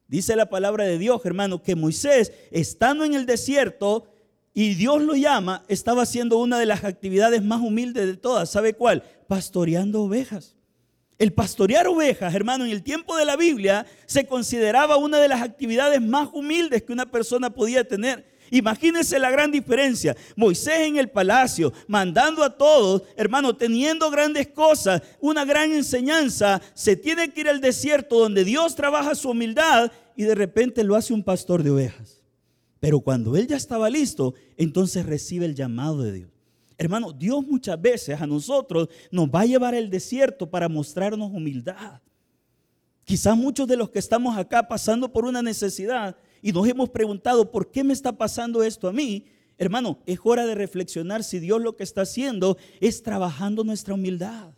[0.09, 4.12] Dice la palabra de Dios, hermano, que Moisés, estando en el desierto,
[4.55, 8.51] y Dios lo llama, estaba haciendo una de las actividades más humildes de todas.
[8.51, 9.03] ¿Sabe cuál?
[9.27, 10.57] Pastoreando ovejas.
[11.19, 15.41] El pastorear ovejas, hermano, en el tiempo de la Biblia se consideraba una de las
[15.41, 18.31] actividades más humildes que una persona podía tener.
[18.51, 20.15] Imagínense la gran diferencia.
[20.37, 26.97] Moisés en el palacio, mandando a todos, hermano, teniendo grandes cosas, una gran enseñanza, se
[26.97, 31.15] tiene que ir al desierto donde Dios trabaja su humildad y de repente lo hace
[31.15, 32.22] un pastor de ovejas.
[32.83, 36.31] Pero cuando él ya estaba listo, entonces recibe el llamado de Dios.
[36.77, 42.01] Hermano, Dios muchas veces a nosotros nos va a llevar al desierto para mostrarnos humildad.
[43.05, 47.53] Quizás muchos de los que estamos acá pasando por una necesidad y nos hemos preguntado,
[47.53, 49.27] ¿por qué me está pasando esto a mí?
[49.59, 54.55] Hermano, es hora de reflexionar si Dios lo que está haciendo es trabajando nuestra humildad.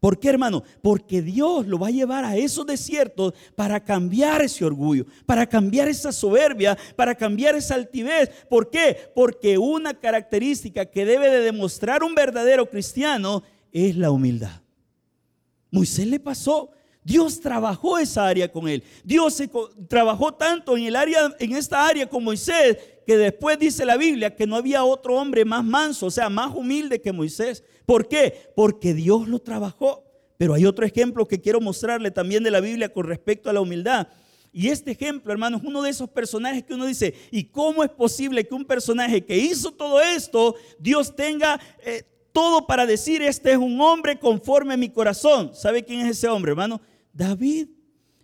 [0.00, 0.62] ¿Por qué, hermano?
[0.80, 5.88] Porque Dios lo va a llevar a esos desiertos para cambiar ese orgullo, para cambiar
[5.88, 8.30] esa soberbia, para cambiar esa altivez.
[8.48, 8.96] ¿Por qué?
[9.14, 14.62] Porque una característica que debe de demostrar un verdadero cristiano es la humildad.
[15.70, 16.70] Moisés le pasó.
[17.02, 18.84] Dios trabajó esa área con él.
[19.02, 19.50] Dios se
[19.88, 24.36] trabajó tanto en el área en esta área con Moisés que después dice la Biblia
[24.36, 27.64] que no había otro hombre más manso, o sea, más humilde que Moisés.
[27.88, 28.52] ¿Por qué?
[28.54, 30.04] Porque Dios lo trabajó.
[30.36, 33.62] Pero hay otro ejemplo que quiero mostrarle también de la Biblia con respecto a la
[33.62, 34.08] humildad.
[34.52, 37.88] Y este ejemplo, hermano, es uno de esos personajes que uno dice, ¿y cómo es
[37.88, 43.52] posible que un personaje que hizo todo esto, Dios tenga eh, todo para decir, este
[43.52, 45.54] es un hombre conforme a mi corazón?
[45.54, 46.82] ¿Sabe quién es ese hombre, hermano?
[47.14, 47.68] David.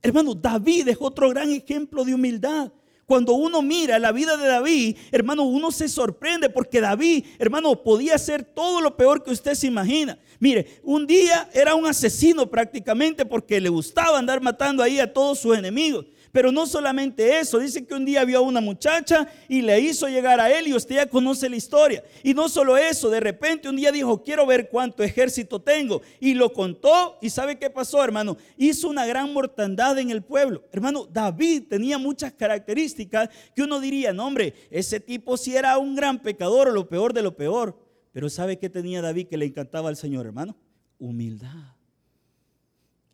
[0.03, 2.71] Hermano, David es otro gran ejemplo de humildad.
[3.07, 8.15] Cuando uno mira la vida de David, hermano, uno se sorprende porque David, hermano, podía
[8.15, 10.19] hacer todo lo peor que usted se imagina.
[10.39, 15.39] Mire, un día era un asesino prácticamente porque le gustaba andar matando ahí a todos
[15.39, 16.07] sus enemigos.
[16.35, 20.09] Pero no solamente eso, dice que un día vio a una muchacha y le hizo
[20.09, 22.03] llegar a él y usted ya conoce la historia.
[22.25, 26.03] Y no solo eso, de repente un día dijo, quiero ver cuánto ejército tengo.
[26.19, 28.37] Y lo contó y ¿sabe qué pasó, hermano?
[28.57, 30.65] Hizo una gran mortandad en el pueblo.
[30.73, 35.95] Hermano, David tenía muchas características que uno diría, no hombre, ese tipo sí era un
[35.95, 37.79] gran pecador o lo peor de lo peor.
[38.11, 40.57] Pero ¿sabe qué tenía David que le encantaba al Señor, hermano?
[40.99, 41.77] Humildad.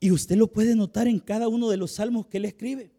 [0.00, 2.90] Y usted lo puede notar en cada uno de los salmos que él escribe.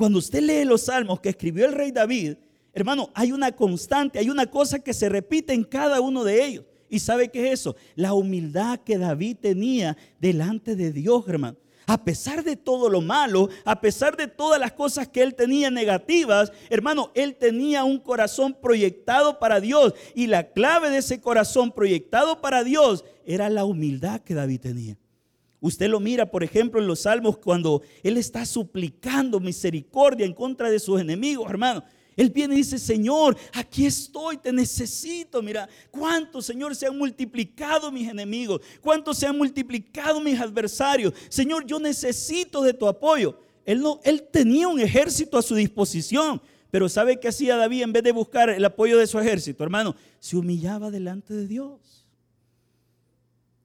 [0.00, 2.36] Cuando usted lee los salmos que escribió el rey David,
[2.72, 6.64] hermano, hay una constante, hay una cosa que se repite en cada uno de ellos.
[6.88, 7.76] ¿Y sabe qué es eso?
[7.96, 11.58] La humildad que David tenía delante de Dios, hermano.
[11.86, 15.70] A pesar de todo lo malo, a pesar de todas las cosas que él tenía
[15.70, 19.92] negativas, hermano, él tenía un corazón proyectado para Dios.
[20.14, 24.99] Y la clave de ese corazón proyectado para Dios era la humildad que David tenía.
[25.60, 30.70] Usted lo mira, por ejemplo, en los salmos cuando Él está suplicando misericordia en contra
[30.70, 31.84] de sus enemigos, hermano.
[32.16, 35.42] Él viene y dice, Señor, aquí estoy, te necesito.
[35.42, 41.14] Mira, cuántos, Señor, se han multiplicado mis enemigos, cuántos se han multiplicado mis adversarios.
[41.28, 43.38] Señor, yo necesito de tu apoyo.
[43.64, 47.92] Él, no, él tenía un ejército a su disposición, pero ¿sabe qué hacía David en
[47.92, 49.94] vez de buscar el apoyo de su ejército, hermano?
[50.18, 51.99] Se humillaba delante de Dios.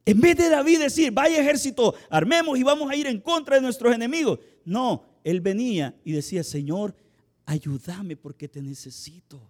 [0.05, 3.61] En vez de David decir, vaya ejército, armemos y vamos a ir en contra de
[3.61, 4.39] nuestros enemigos.
[4.63, 6.95] No, él venía y decía, Señor,
[7.45, 9.41] ayúdame porque te necesito.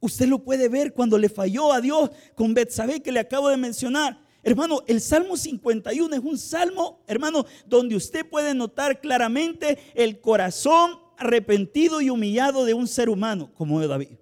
[0.00, 3.56] Usted lo puede ver cuando le falló a Dios con Betsabé que le acabo de
[3.56, 4.18] mencionar.
[4.42, 10.92] Hermano, el Salmo 51 es un salmo, hermano, donde usted puede notar claramente el corazón
[11.18, 14.19] arrepentido y humillado de un ser humano como David.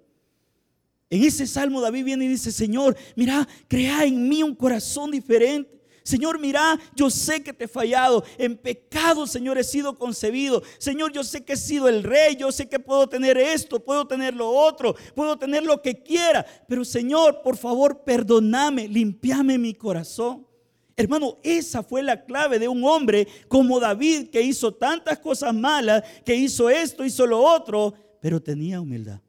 [1.09, 5.79] En ese salmo David viene y dice, Señor, mira, crea en mí un corazón diferente.
[6.03, 8.23] Señor, mira, yo sé que te he fallado.
[8.37, 10.63] En pecado, Señor, he sido concebido.
[10.79, 12.35] Señor, yo sé que he sido el rey.
[12.35, 16.45] Yo sé que puedo tener esto, puedo tener lo otro, puedo tener lo que quiera.
[16.67, 20.47] Pero, Señor, por favor, perdóname, limpiame mi corazón.
[20.95, 26.03] Hermano, esa fue la clave de un hombre como David que hizo tantas cosas malas,
[26.25, 29.21] que hizo esto, hizo lo otro, pero tenía humildad.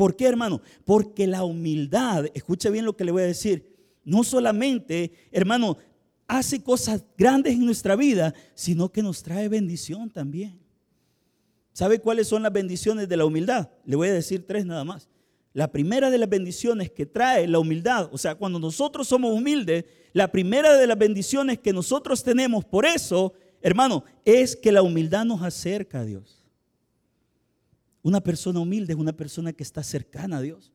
[0.00, 0.62] ¿Por qué, hermano?
[0.86, 5.76] Porque la humildad, escucha bien lo que le voy a decir, no solamente, hermano,
[6.26, 10.58] hace cosas grandes en nuestra vida, sino que nos trae bendición también.
[11.74, 13.68] ¿Sabe cuáles son las bendiciones de la humildad?
[13.84, 15.10] Le voy a decir tres nada más.
[15.52, 19.84] La primera de las bendiciones que trae la humildad, o sea, cuando nosotros somos humildes,
[20.14, 25.26] la primera de las bendiciones que nosotros tenemos por eso, hermano, es que la humildad
[25.26, 26.39] nos acerca a Dios.
[28.02, 30.72] Una persona humilde es una persona que está cercana a Dios.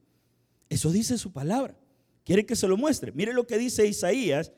[0.68, 1.76] Eso dice su palabra.
[2.24, 3.12] ¿Quiere que se lo muestre?
[3.12, 4.52] Mire lo que dice Isaías.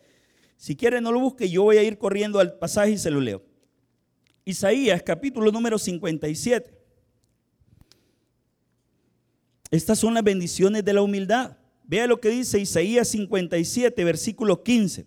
[0.57, 3.20] Si quiere no lo busque, yo voy a ir corriendo al pasaje y se lo
[3.20, 3.42] leo.
[4.44, 6.78] Isaías capítulo número 57.
[9.70, 11.59] Estas son las bendiciones de la humildad.
[11.85, 15.07] Vea lo que dice Isaías 57, versículo 15.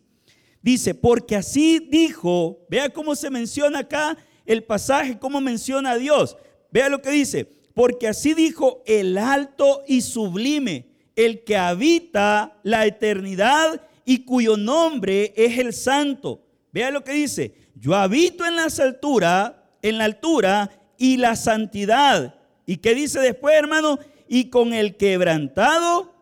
[0.62, 6.38] Dice, porque así dijo, vea cómo se menciona acá el pasaje, cómo menciona a Dios.
[6.71, 12.86] Vea lo que dice, porque así dijo el alto y sublime, el que habita la
[12.86, 16.41] eternidad y cuyo nombre es el santo.
[16.71, 22.36] Vea lo que dice, yo habito en las alturas, en la altura y la santidad.
[22.65, 23.99] ¿Y qué dice después, hermano?
[24.27, 26.13] Y con el quebrantado,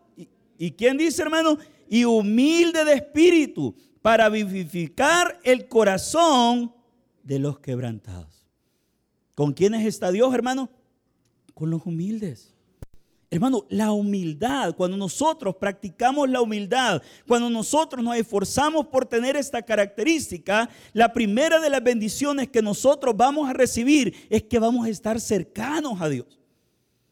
[0.58, 1.58] ¿y, quién dice, hermano?
[1.90, 6.74] Y humilde de espíritu, para vivificar el corazón
[7.24, 8.39] de los quebrantados.
[9.40, 10.70] ¿Con quiénes está Dios, hermano?
[11.54, 12.54] Con los humildes.
[13.32, 19.62] Hermano, la humildad, cuando nosotros practicamos la humildad, cuando nosotros nos esforzamos por tener esta
[19.62, 24.90] característica, la primera de las bendiciones que nosotros vamos a recibir es que vamos a
[24.90, 26.38] estar cercanos a Dios.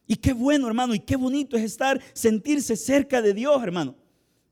[0.06, 3.96] Y qué bueno, hermano, y qué bonito es estar, sentirse cerca de Dios, hermano.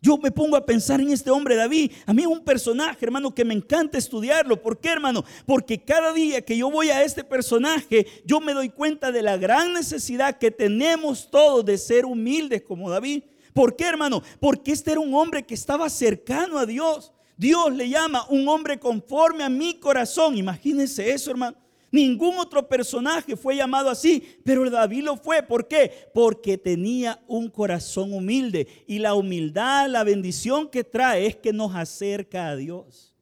[0.02, 1.92] Yo me pongo a pensar en este hombre David.
[2.06, 4.62] A mí es un personaje, hermano, que me encanta estudiarlo.
[4.62, 5.26] ¿Por qué, hermano?
[5.46, 9.38] Porque cada día que yo voy a este personaje, yo me doy cuenta de la
[9.38, 13.24] gran necesidad que tenemos todos de ser humildes como David.
[13.54, 14.22] ¿Por qué, hermano?
[14.40, 17.12] Porque este era un hombre que estaba cercano a Dios.
[17.38, 20.38] Dios le llama un hombre conforme a mi corazón.
[20.38, 21.58] Imagínense eso, hermano.
[21.96, 25.42] Ningún otro personaje fue llamado así, pero David lo fue.
[25.42, 26.10] ¿Por qué?
[26.14, 28.68] Porque tenía un corazón humilde.
[28.86, 33.16] Y la humildad, la bendición que trae es que nos acerca a Dios.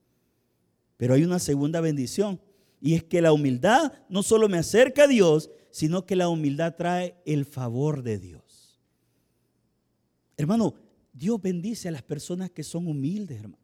[0.97, 2.41] Pero hay una segunda bendición.
[2.81, 6.73] Y es que la humildad no solo me acerca a Dios, sino que la humildad
[6.75, 8.81] trae el favor de Dios.
[10.35, 10.73] Hermano,
[11.13, 13.62] Dios bendice a las personas que son humildes, hermano.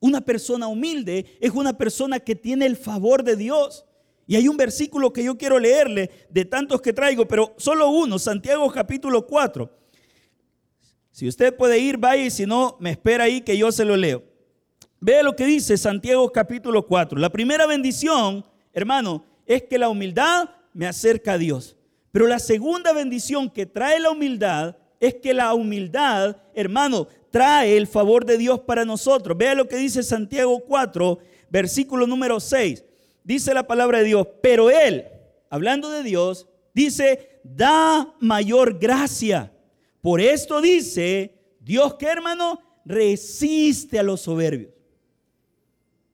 [0.00, 3.84] Una persona humilde es una persona que tiene el favor de Dios.
[4.26, 8.18] Y hay un versículo que yo quiero leerle de tantos que traigo, pero solo uno,
[8.18, 9.70] Santiago capítulo 4.
[11.10, 13.96] Si usted puede ir, vaya y si no, me espera ahí que yo se lo
[13.96, 14.22] leo.
[15.00, 17.18] Vea lo que dice Santiago capítulo 4.
[17.18, 21.76] La primera bendición, hermano, es que la humildad me acerca a Dios.
[22.12, 27.86] Pero la segunda bendición que trae la humildad es que la humildad, hermano, trae el
[27.86, 29.36] favor de Dios para nosotros.
[29.36, 32.84] Vea lo que dice Santiago 4, versículo número 6.
[33.24, 35.06] Dice la palabra de Dios, pero Él,
[35.48, 39.52] hablando de Dios, dice, da mayor gracia.
[40.00, 44.72] Por esto dice, Dios que hermano, resiste a los soberbios.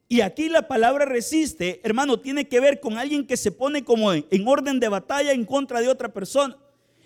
[0.09, 4.13] Y aquí la palabra resiste, hermano, tiene que ver con alguien que se pone como
[4.13, 6.57] en, en orden de batalla en contra de otra persona.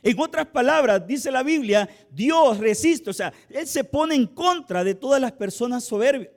[0.03, 4.83] En otras palabras, dice la Biblia, Dios resiste, o sea, Él se pone en contra
[4.83, 6.33] de todas las personas soberbias.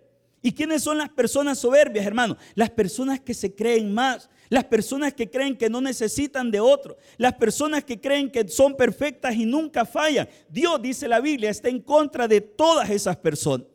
[0.46, 2.36] ¿Y quiénes son las personas soberbias, hermano?
[2.54, 6.98] Las personas que se creen más, las personas que creen que no necesitan de otro,
[7.18, 10.28] las personas que creen que son perfectas y nunca fallan.
[10.50, 13.68] Dios, dice la Biblia, está en contra de todas esas personas.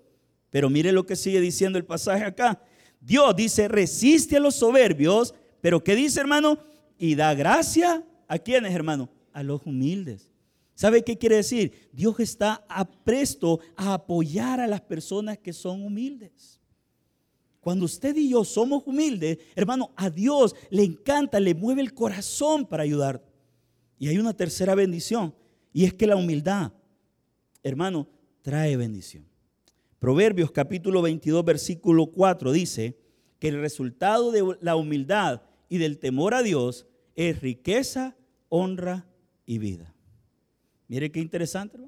[0.51, 2.61] Pero mire lo que sigue diciendo el pasaje acá.
[3.01, 6.59] Dios dice, resiste a los soberbios, pero ¿qué dice, hermano?
[6.99, 9.09] Y da gracia a quienes, hermano?
[9.39, 10.33] A los humildes.
[10.75, 11.89] ¿Sabe qué quiere decir?
[11.93, 12.67] Dios está
[13.05, 16.61] presto a apoyar a las personas que son humildes.
[17.61, 22.67] Cuando usted y yo somos humildes, hermano, a Dios le encanta, le mueve el corazón
[22.67, 23.25] para ayudar.
[23.97, 25.35] Y hay una tercera bendición,
[25.73, 26.73] y es que la humildad,
[27.63, 28.09] hermano,
[28.43, 29.25] trae bendición.
[30.01, 32.99] Proverbios capítulo 22, versículo 4 dice
[33.39, 38.17] que el resultado de la humildad y del temor a Dios es riqueza,
[38.49, 39.09] honra
[39.49, 39.95] y vida.
[40.89, 41.79] Mire qué interesante.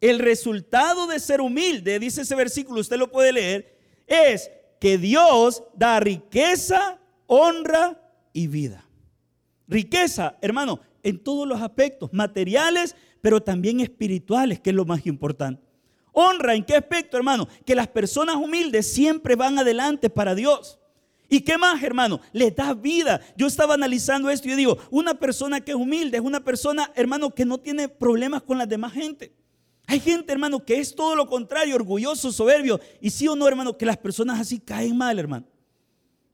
[0.00, 5.62] El resultado de ser humilde, dice ese versículo, usted lo puede leer, es que Dios
[5.74, 8.00] da riqueza, honra
[8.32, 8.82] y vida.
[9.68, 15.62] Riqueza, hermano, en todos los aspectos, materiales, pero también espirituales, que es lo más importante.
[16.12, 17.46] Honra, ¿en qué aspecto, hermano?
[17.66, 20.78] Que las personas humildes siempre van adelante para Dios.
[21.32, 22.20] ¿Y qué más, hermano?
[22.34, 23.18] Le da vida.
[23.38, 26.92] Yo estaba analizando esto y yo digo, una persona que es humilde es una persona,
[26.94, 29.32] hermano, que no tiene problemas con la demás gente.
[29.86, 32.78] Hay gente, hermano, que es todo lo contrario, orgulloso, soberbio.
[33.00, 35.46] Y sí o no, hermano, que las personas así caen mal, hermano.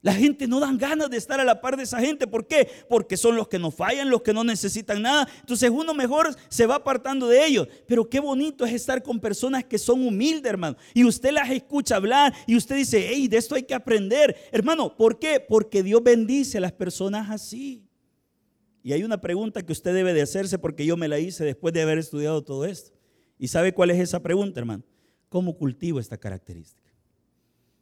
[0.01, 2.25] La gente no dan ganas de estar a la par de esa gente.
[2.25, 2.69] ¿Por qué?
[2.87, 5.27] Porque son los que no fallan, los que no necesitan nada.
[5.41, 7.67] Entonces uno mejor se va apartando de ellos.
[7.85, 10.77] Pero qué bonito es estar con personas que son humildes, hermano.
[10.93, 14.37] Y usted las escucha hablar y usted dice, hey, de esto hay que aprender.
[14.53, 15.43] Hermano, ¿por qué?
[15.45, 17.83] Porque Dios bendice a las personas así.
[18.81, 21.73] Y hay una pregunta que usted debe de hacerse porque yo me la hice después
[21.73, 22.91] de haber estudiado todo esto.
[23.37, 24.83] ¿Y sabe cuál es esa pregunta, hermano?
[25.27, 26.89] ¿Cómo cultivo esta característica?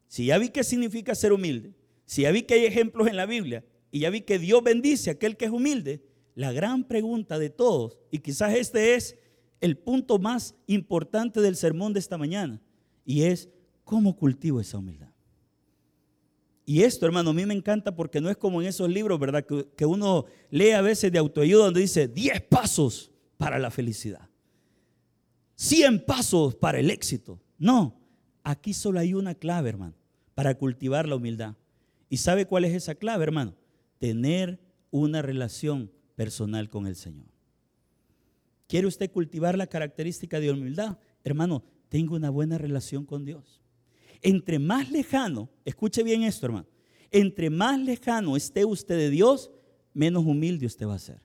[0.08, 1.74] Si ya vi qué significa ser humilde,
[2.08, 5.12] si ya vi que hay ejemplos en la Biblia y ya vi que Dios bendice
[5.12, 6.02] a aquel que es humilde,
[6.34, 9.18] la gran pregunta de todos, y quizás este es
[9.60, 12.62] el punto más importante del sermón de esta mañana,
[13.06, 13.50] y es,
[13.84, 15.10] ¿cómo cultivo esa humildad?
[16.66, 19.46] Y esto, hermano, a mí me encanta porque no es como en esos libros, ¿verdad?
[19.46, 24.30] Que, uno lee a veces de autoayuda donde dice 10 pasos para la felicidad,
[25.56, 27.42] 100 pasos para el éxito.
[27.58, 28.00] No,
[28.44, 29.96] aquí solo hay una clave, hermano,
[30.36, 31.56] para cultivar la humildad.
[32.10, 33.56] ¿Y sabe cuál es esa clave, hermano?
[34.00, 34.60] Tener
[34.92, 37.28] una relación personal con el Señor.
[38.68, 40.98] ¿Quiere usted cultivar la característica de humildad?
[41.24, 43.62] Hermano, tenga una buena relación con Dios.
[44.22, 46.68] Entre más lejano, escuche bien esto, hermano,
[47.12, 49.52] entre más lejano esté usted de Dios,
[49.94, 51.22] menos humilde usted va a ser.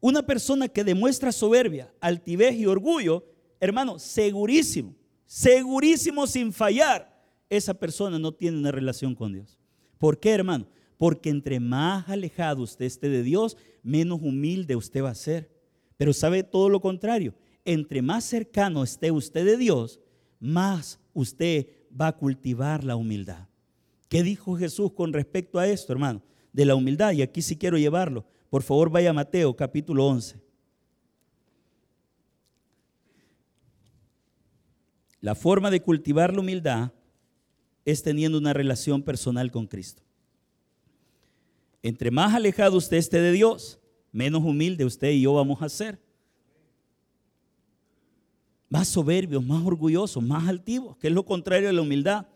[0.00, 3.24] Una persona que demuestra soberbia, altivez y orgullo,
[3.60, 7.15] hermano, segurísimo, segurísimo sin fallar,
[7.48, 9.58] esa persona no tiene una relación con Dios.
[9.98, 10.66] ¿Por qué, hermano?
[10.98, 15.50] Porque entre más alejado usted esté de Dios, menos humilde usted va a ser.
[15.96, 17.34] Pero sabe todo lo contrario.
[17.64, 19.98] entre más cercano esté usted de Dios,
[20.38, 21.66] más usted
[22.00, 23.48] va a cultivar la humildad.
[24.08, 26.22] ¿Qué dijo Jesús con respecto a esto, hermano?
[26.52, 27.10] De la humildad.
[27.12, 28.24] Y aquí sí quiero llevarlo.
[28.50, 30.40] Por favor, vaya a Mateo capítulo 11.
[35.20, 36.92] La forma de cultivar la humildad
[37.86, 40.02] es teniendo una relación personal con Cristo.
[41.82, 43.78] Entre más alejado usted esté de Dios,
[44.10, 46.00] menos humilde usted y yo vamos a ser.
[48.68, 52.26] Más soberbios, más orgullosos, más altivos, que es lo contrario de la humildad.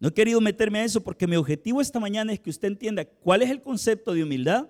[0.00, 3.04] No he querido meterme a eso porque mi objetivo esta mañana es que usted entienda
[3.04, 4.68] cuál es el concepto de humildad,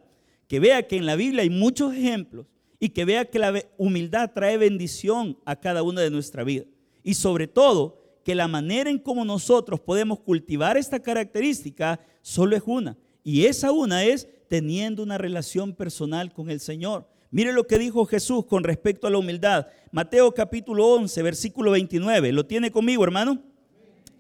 [0.49, 2.45] que vea que en la Biblia hay muchos ejemplos
[2.79, 6.67] y que vea que la humildad trae bendición a cada una de nuestra vida.
[7.03, 12.63] Y sobre todo, que la manera en cómo nosotros podemos cultivar esta característica solo es
[12.67, 12.97] una.
[13.25, 17.09] Y esa una es teniendo una relación personal con el Señor.
[17.31, 19.67] Mire lo que dijo Jesús con respecto a la humildad.
[19.91, 22.33] Mateo capítulo 11, versículo 29.
[22.33, 23.43] ¿Lo tiene conmigo, hermano?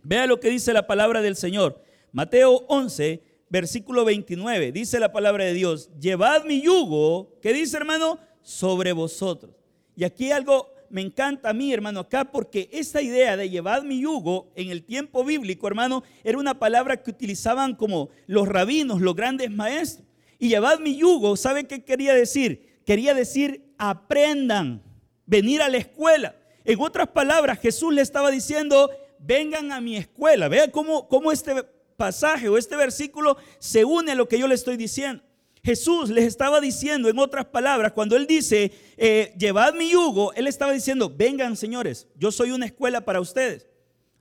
[0.02, 1.82] Vea lo que dice la palabra del Señor.
[2.10, 4.72] Mateo 11, versículo 29.
[4.72, 8.18] Dice la palabra de Dios, llevad mi yugo, ¿qué dice hermano?
[8.40, 9.54] Sobre vosotros.
[9.94, 14.02] Y aquí algo me encanta a mí, hermano, acá, porque esta idea de llevar mi
[14.02, 19.16] yugo en el tiempo bíblico, hermano, era una palabra que utilizaban como los rabinos, los
[19.16, 20.06] grandes maestros.
[20.38, 22.80] Y llevad mi yugo, ¿sabe qué quería decir?
[22.84, 24.82] Quería decir, aprendan,
[25.24, 26.36] venir a la escuela.
[26.62, 30.48] En otras palabras, Jesús le estaba diciendo, vengan a mi escuela.
[30.48, 31.54] Vea cómo, cómo este
[31.96, 35.22] pasaje o este versículo se une a lo que yo le estoy diciendo.
[35.64, 40.48] Jesús les estaba diciendo, en otras palabras, cuando Él dice, eh, llevad mi yugo, Él
[40.48, 43.68] estaba diciendo, vengan señores, yo soy una escuela para ustedes.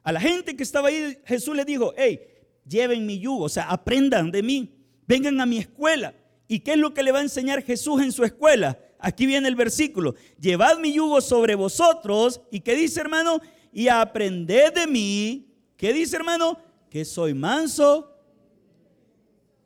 [0.03, 2.21] A la gente que estaba ahí, Jesús les dijo, hey,
[2.67, 4.71] lleven mi yugo, o sea, aprendan de mí,
[5.07, 6.13] vengan a mi escuela.
[6.47, 8.77] ¿Y qué es lo que le va a enseñar Jesús en su escuela?
[8.99, 12.41] Aquí viene el versículo, llevad mi yugo sobre vosotros.
[12.51, 13.41] ¿Y qué dice hermano?
[13.73, 15.47] Y aprended de mí.
[15.75, 16.59] ¿Qué dice hermano?
[16.87, 18.15] Que soy manso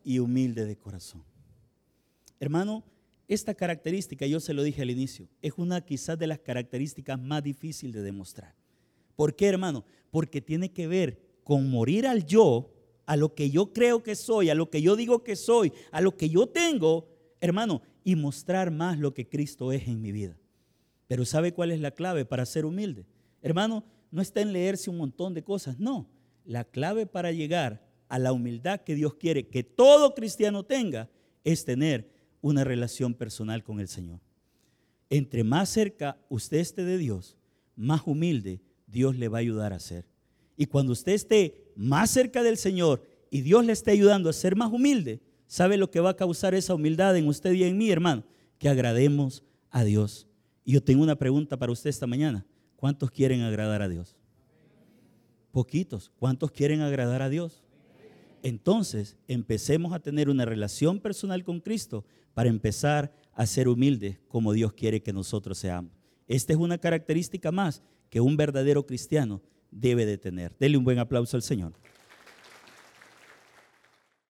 [0.04, 1.25] y humilde de corazón.
[2.40, 2.84] Hermano,
[3.28, 7.42] esta característica, yo se lo dije al inicio, es una quizás de las características más
[7.42, 8.54] difíciles de demostrar.
[9.16, 9.84] ¿Por qué, hermano?
[10.10, 12.72] Porque tiene que ver con morir al yo,
[13.06, 16.00] a lo que yo creo que soy, a lo que yo digo que soy, a
[16.00, 17.08] lo que yo tengo,
[17.40, 20.38] hermano, y mostrar más lo que Cristo es en mi vida.
[21.08, 23.06] Pero ¿sabe cuál es la clave para ser humilde?
[23.42, 26.08] Hermano, no está en leerse un montón de cosas, no.
[26.44, 31.08] La clave para llegar a la humildad que Dios quiere que todo cristiano tenga
[31.44, 34.20] es tener una relación personal con el Señor.
[35.10, 37.36] Entre más cerca usted esté de Dios,
[37.76, 40.06] más humilde Dios le va a ayudar a ser.
[40.56, 44.56] Y cuando usted esté más cerca del Señor y Dios le esté ayudando a ser
[44.56, 47.90] más humilde, ¿sabe lo que va a causar esa humildad en usted y en mí,
[47.90, 48.24] hermano?
[48.58, 50.26] Que agrademos a Dios.
[50.64, 52.46] Y yo tengo una pregunta para usted esta mañana.
[52.76, 54.16] ¿Cuántos quieren agradar a Dios?
[55.52, 56.10] Poquitos.
[56.18, 57.62] ¿Cuántos quieren agradar a Dios?
[58.42, 62.04] Entonces, empecemos a tener una relación personal con Cristo
[62.36, 65.90] para empezar a ser humildes como Dios quiere que nosotros seamos.
[66.26, 70.54] Esta es una característica más que un verdadero cristiano debe de tener.
[70.58, 71.72] Dele un buen aplauso al Señor.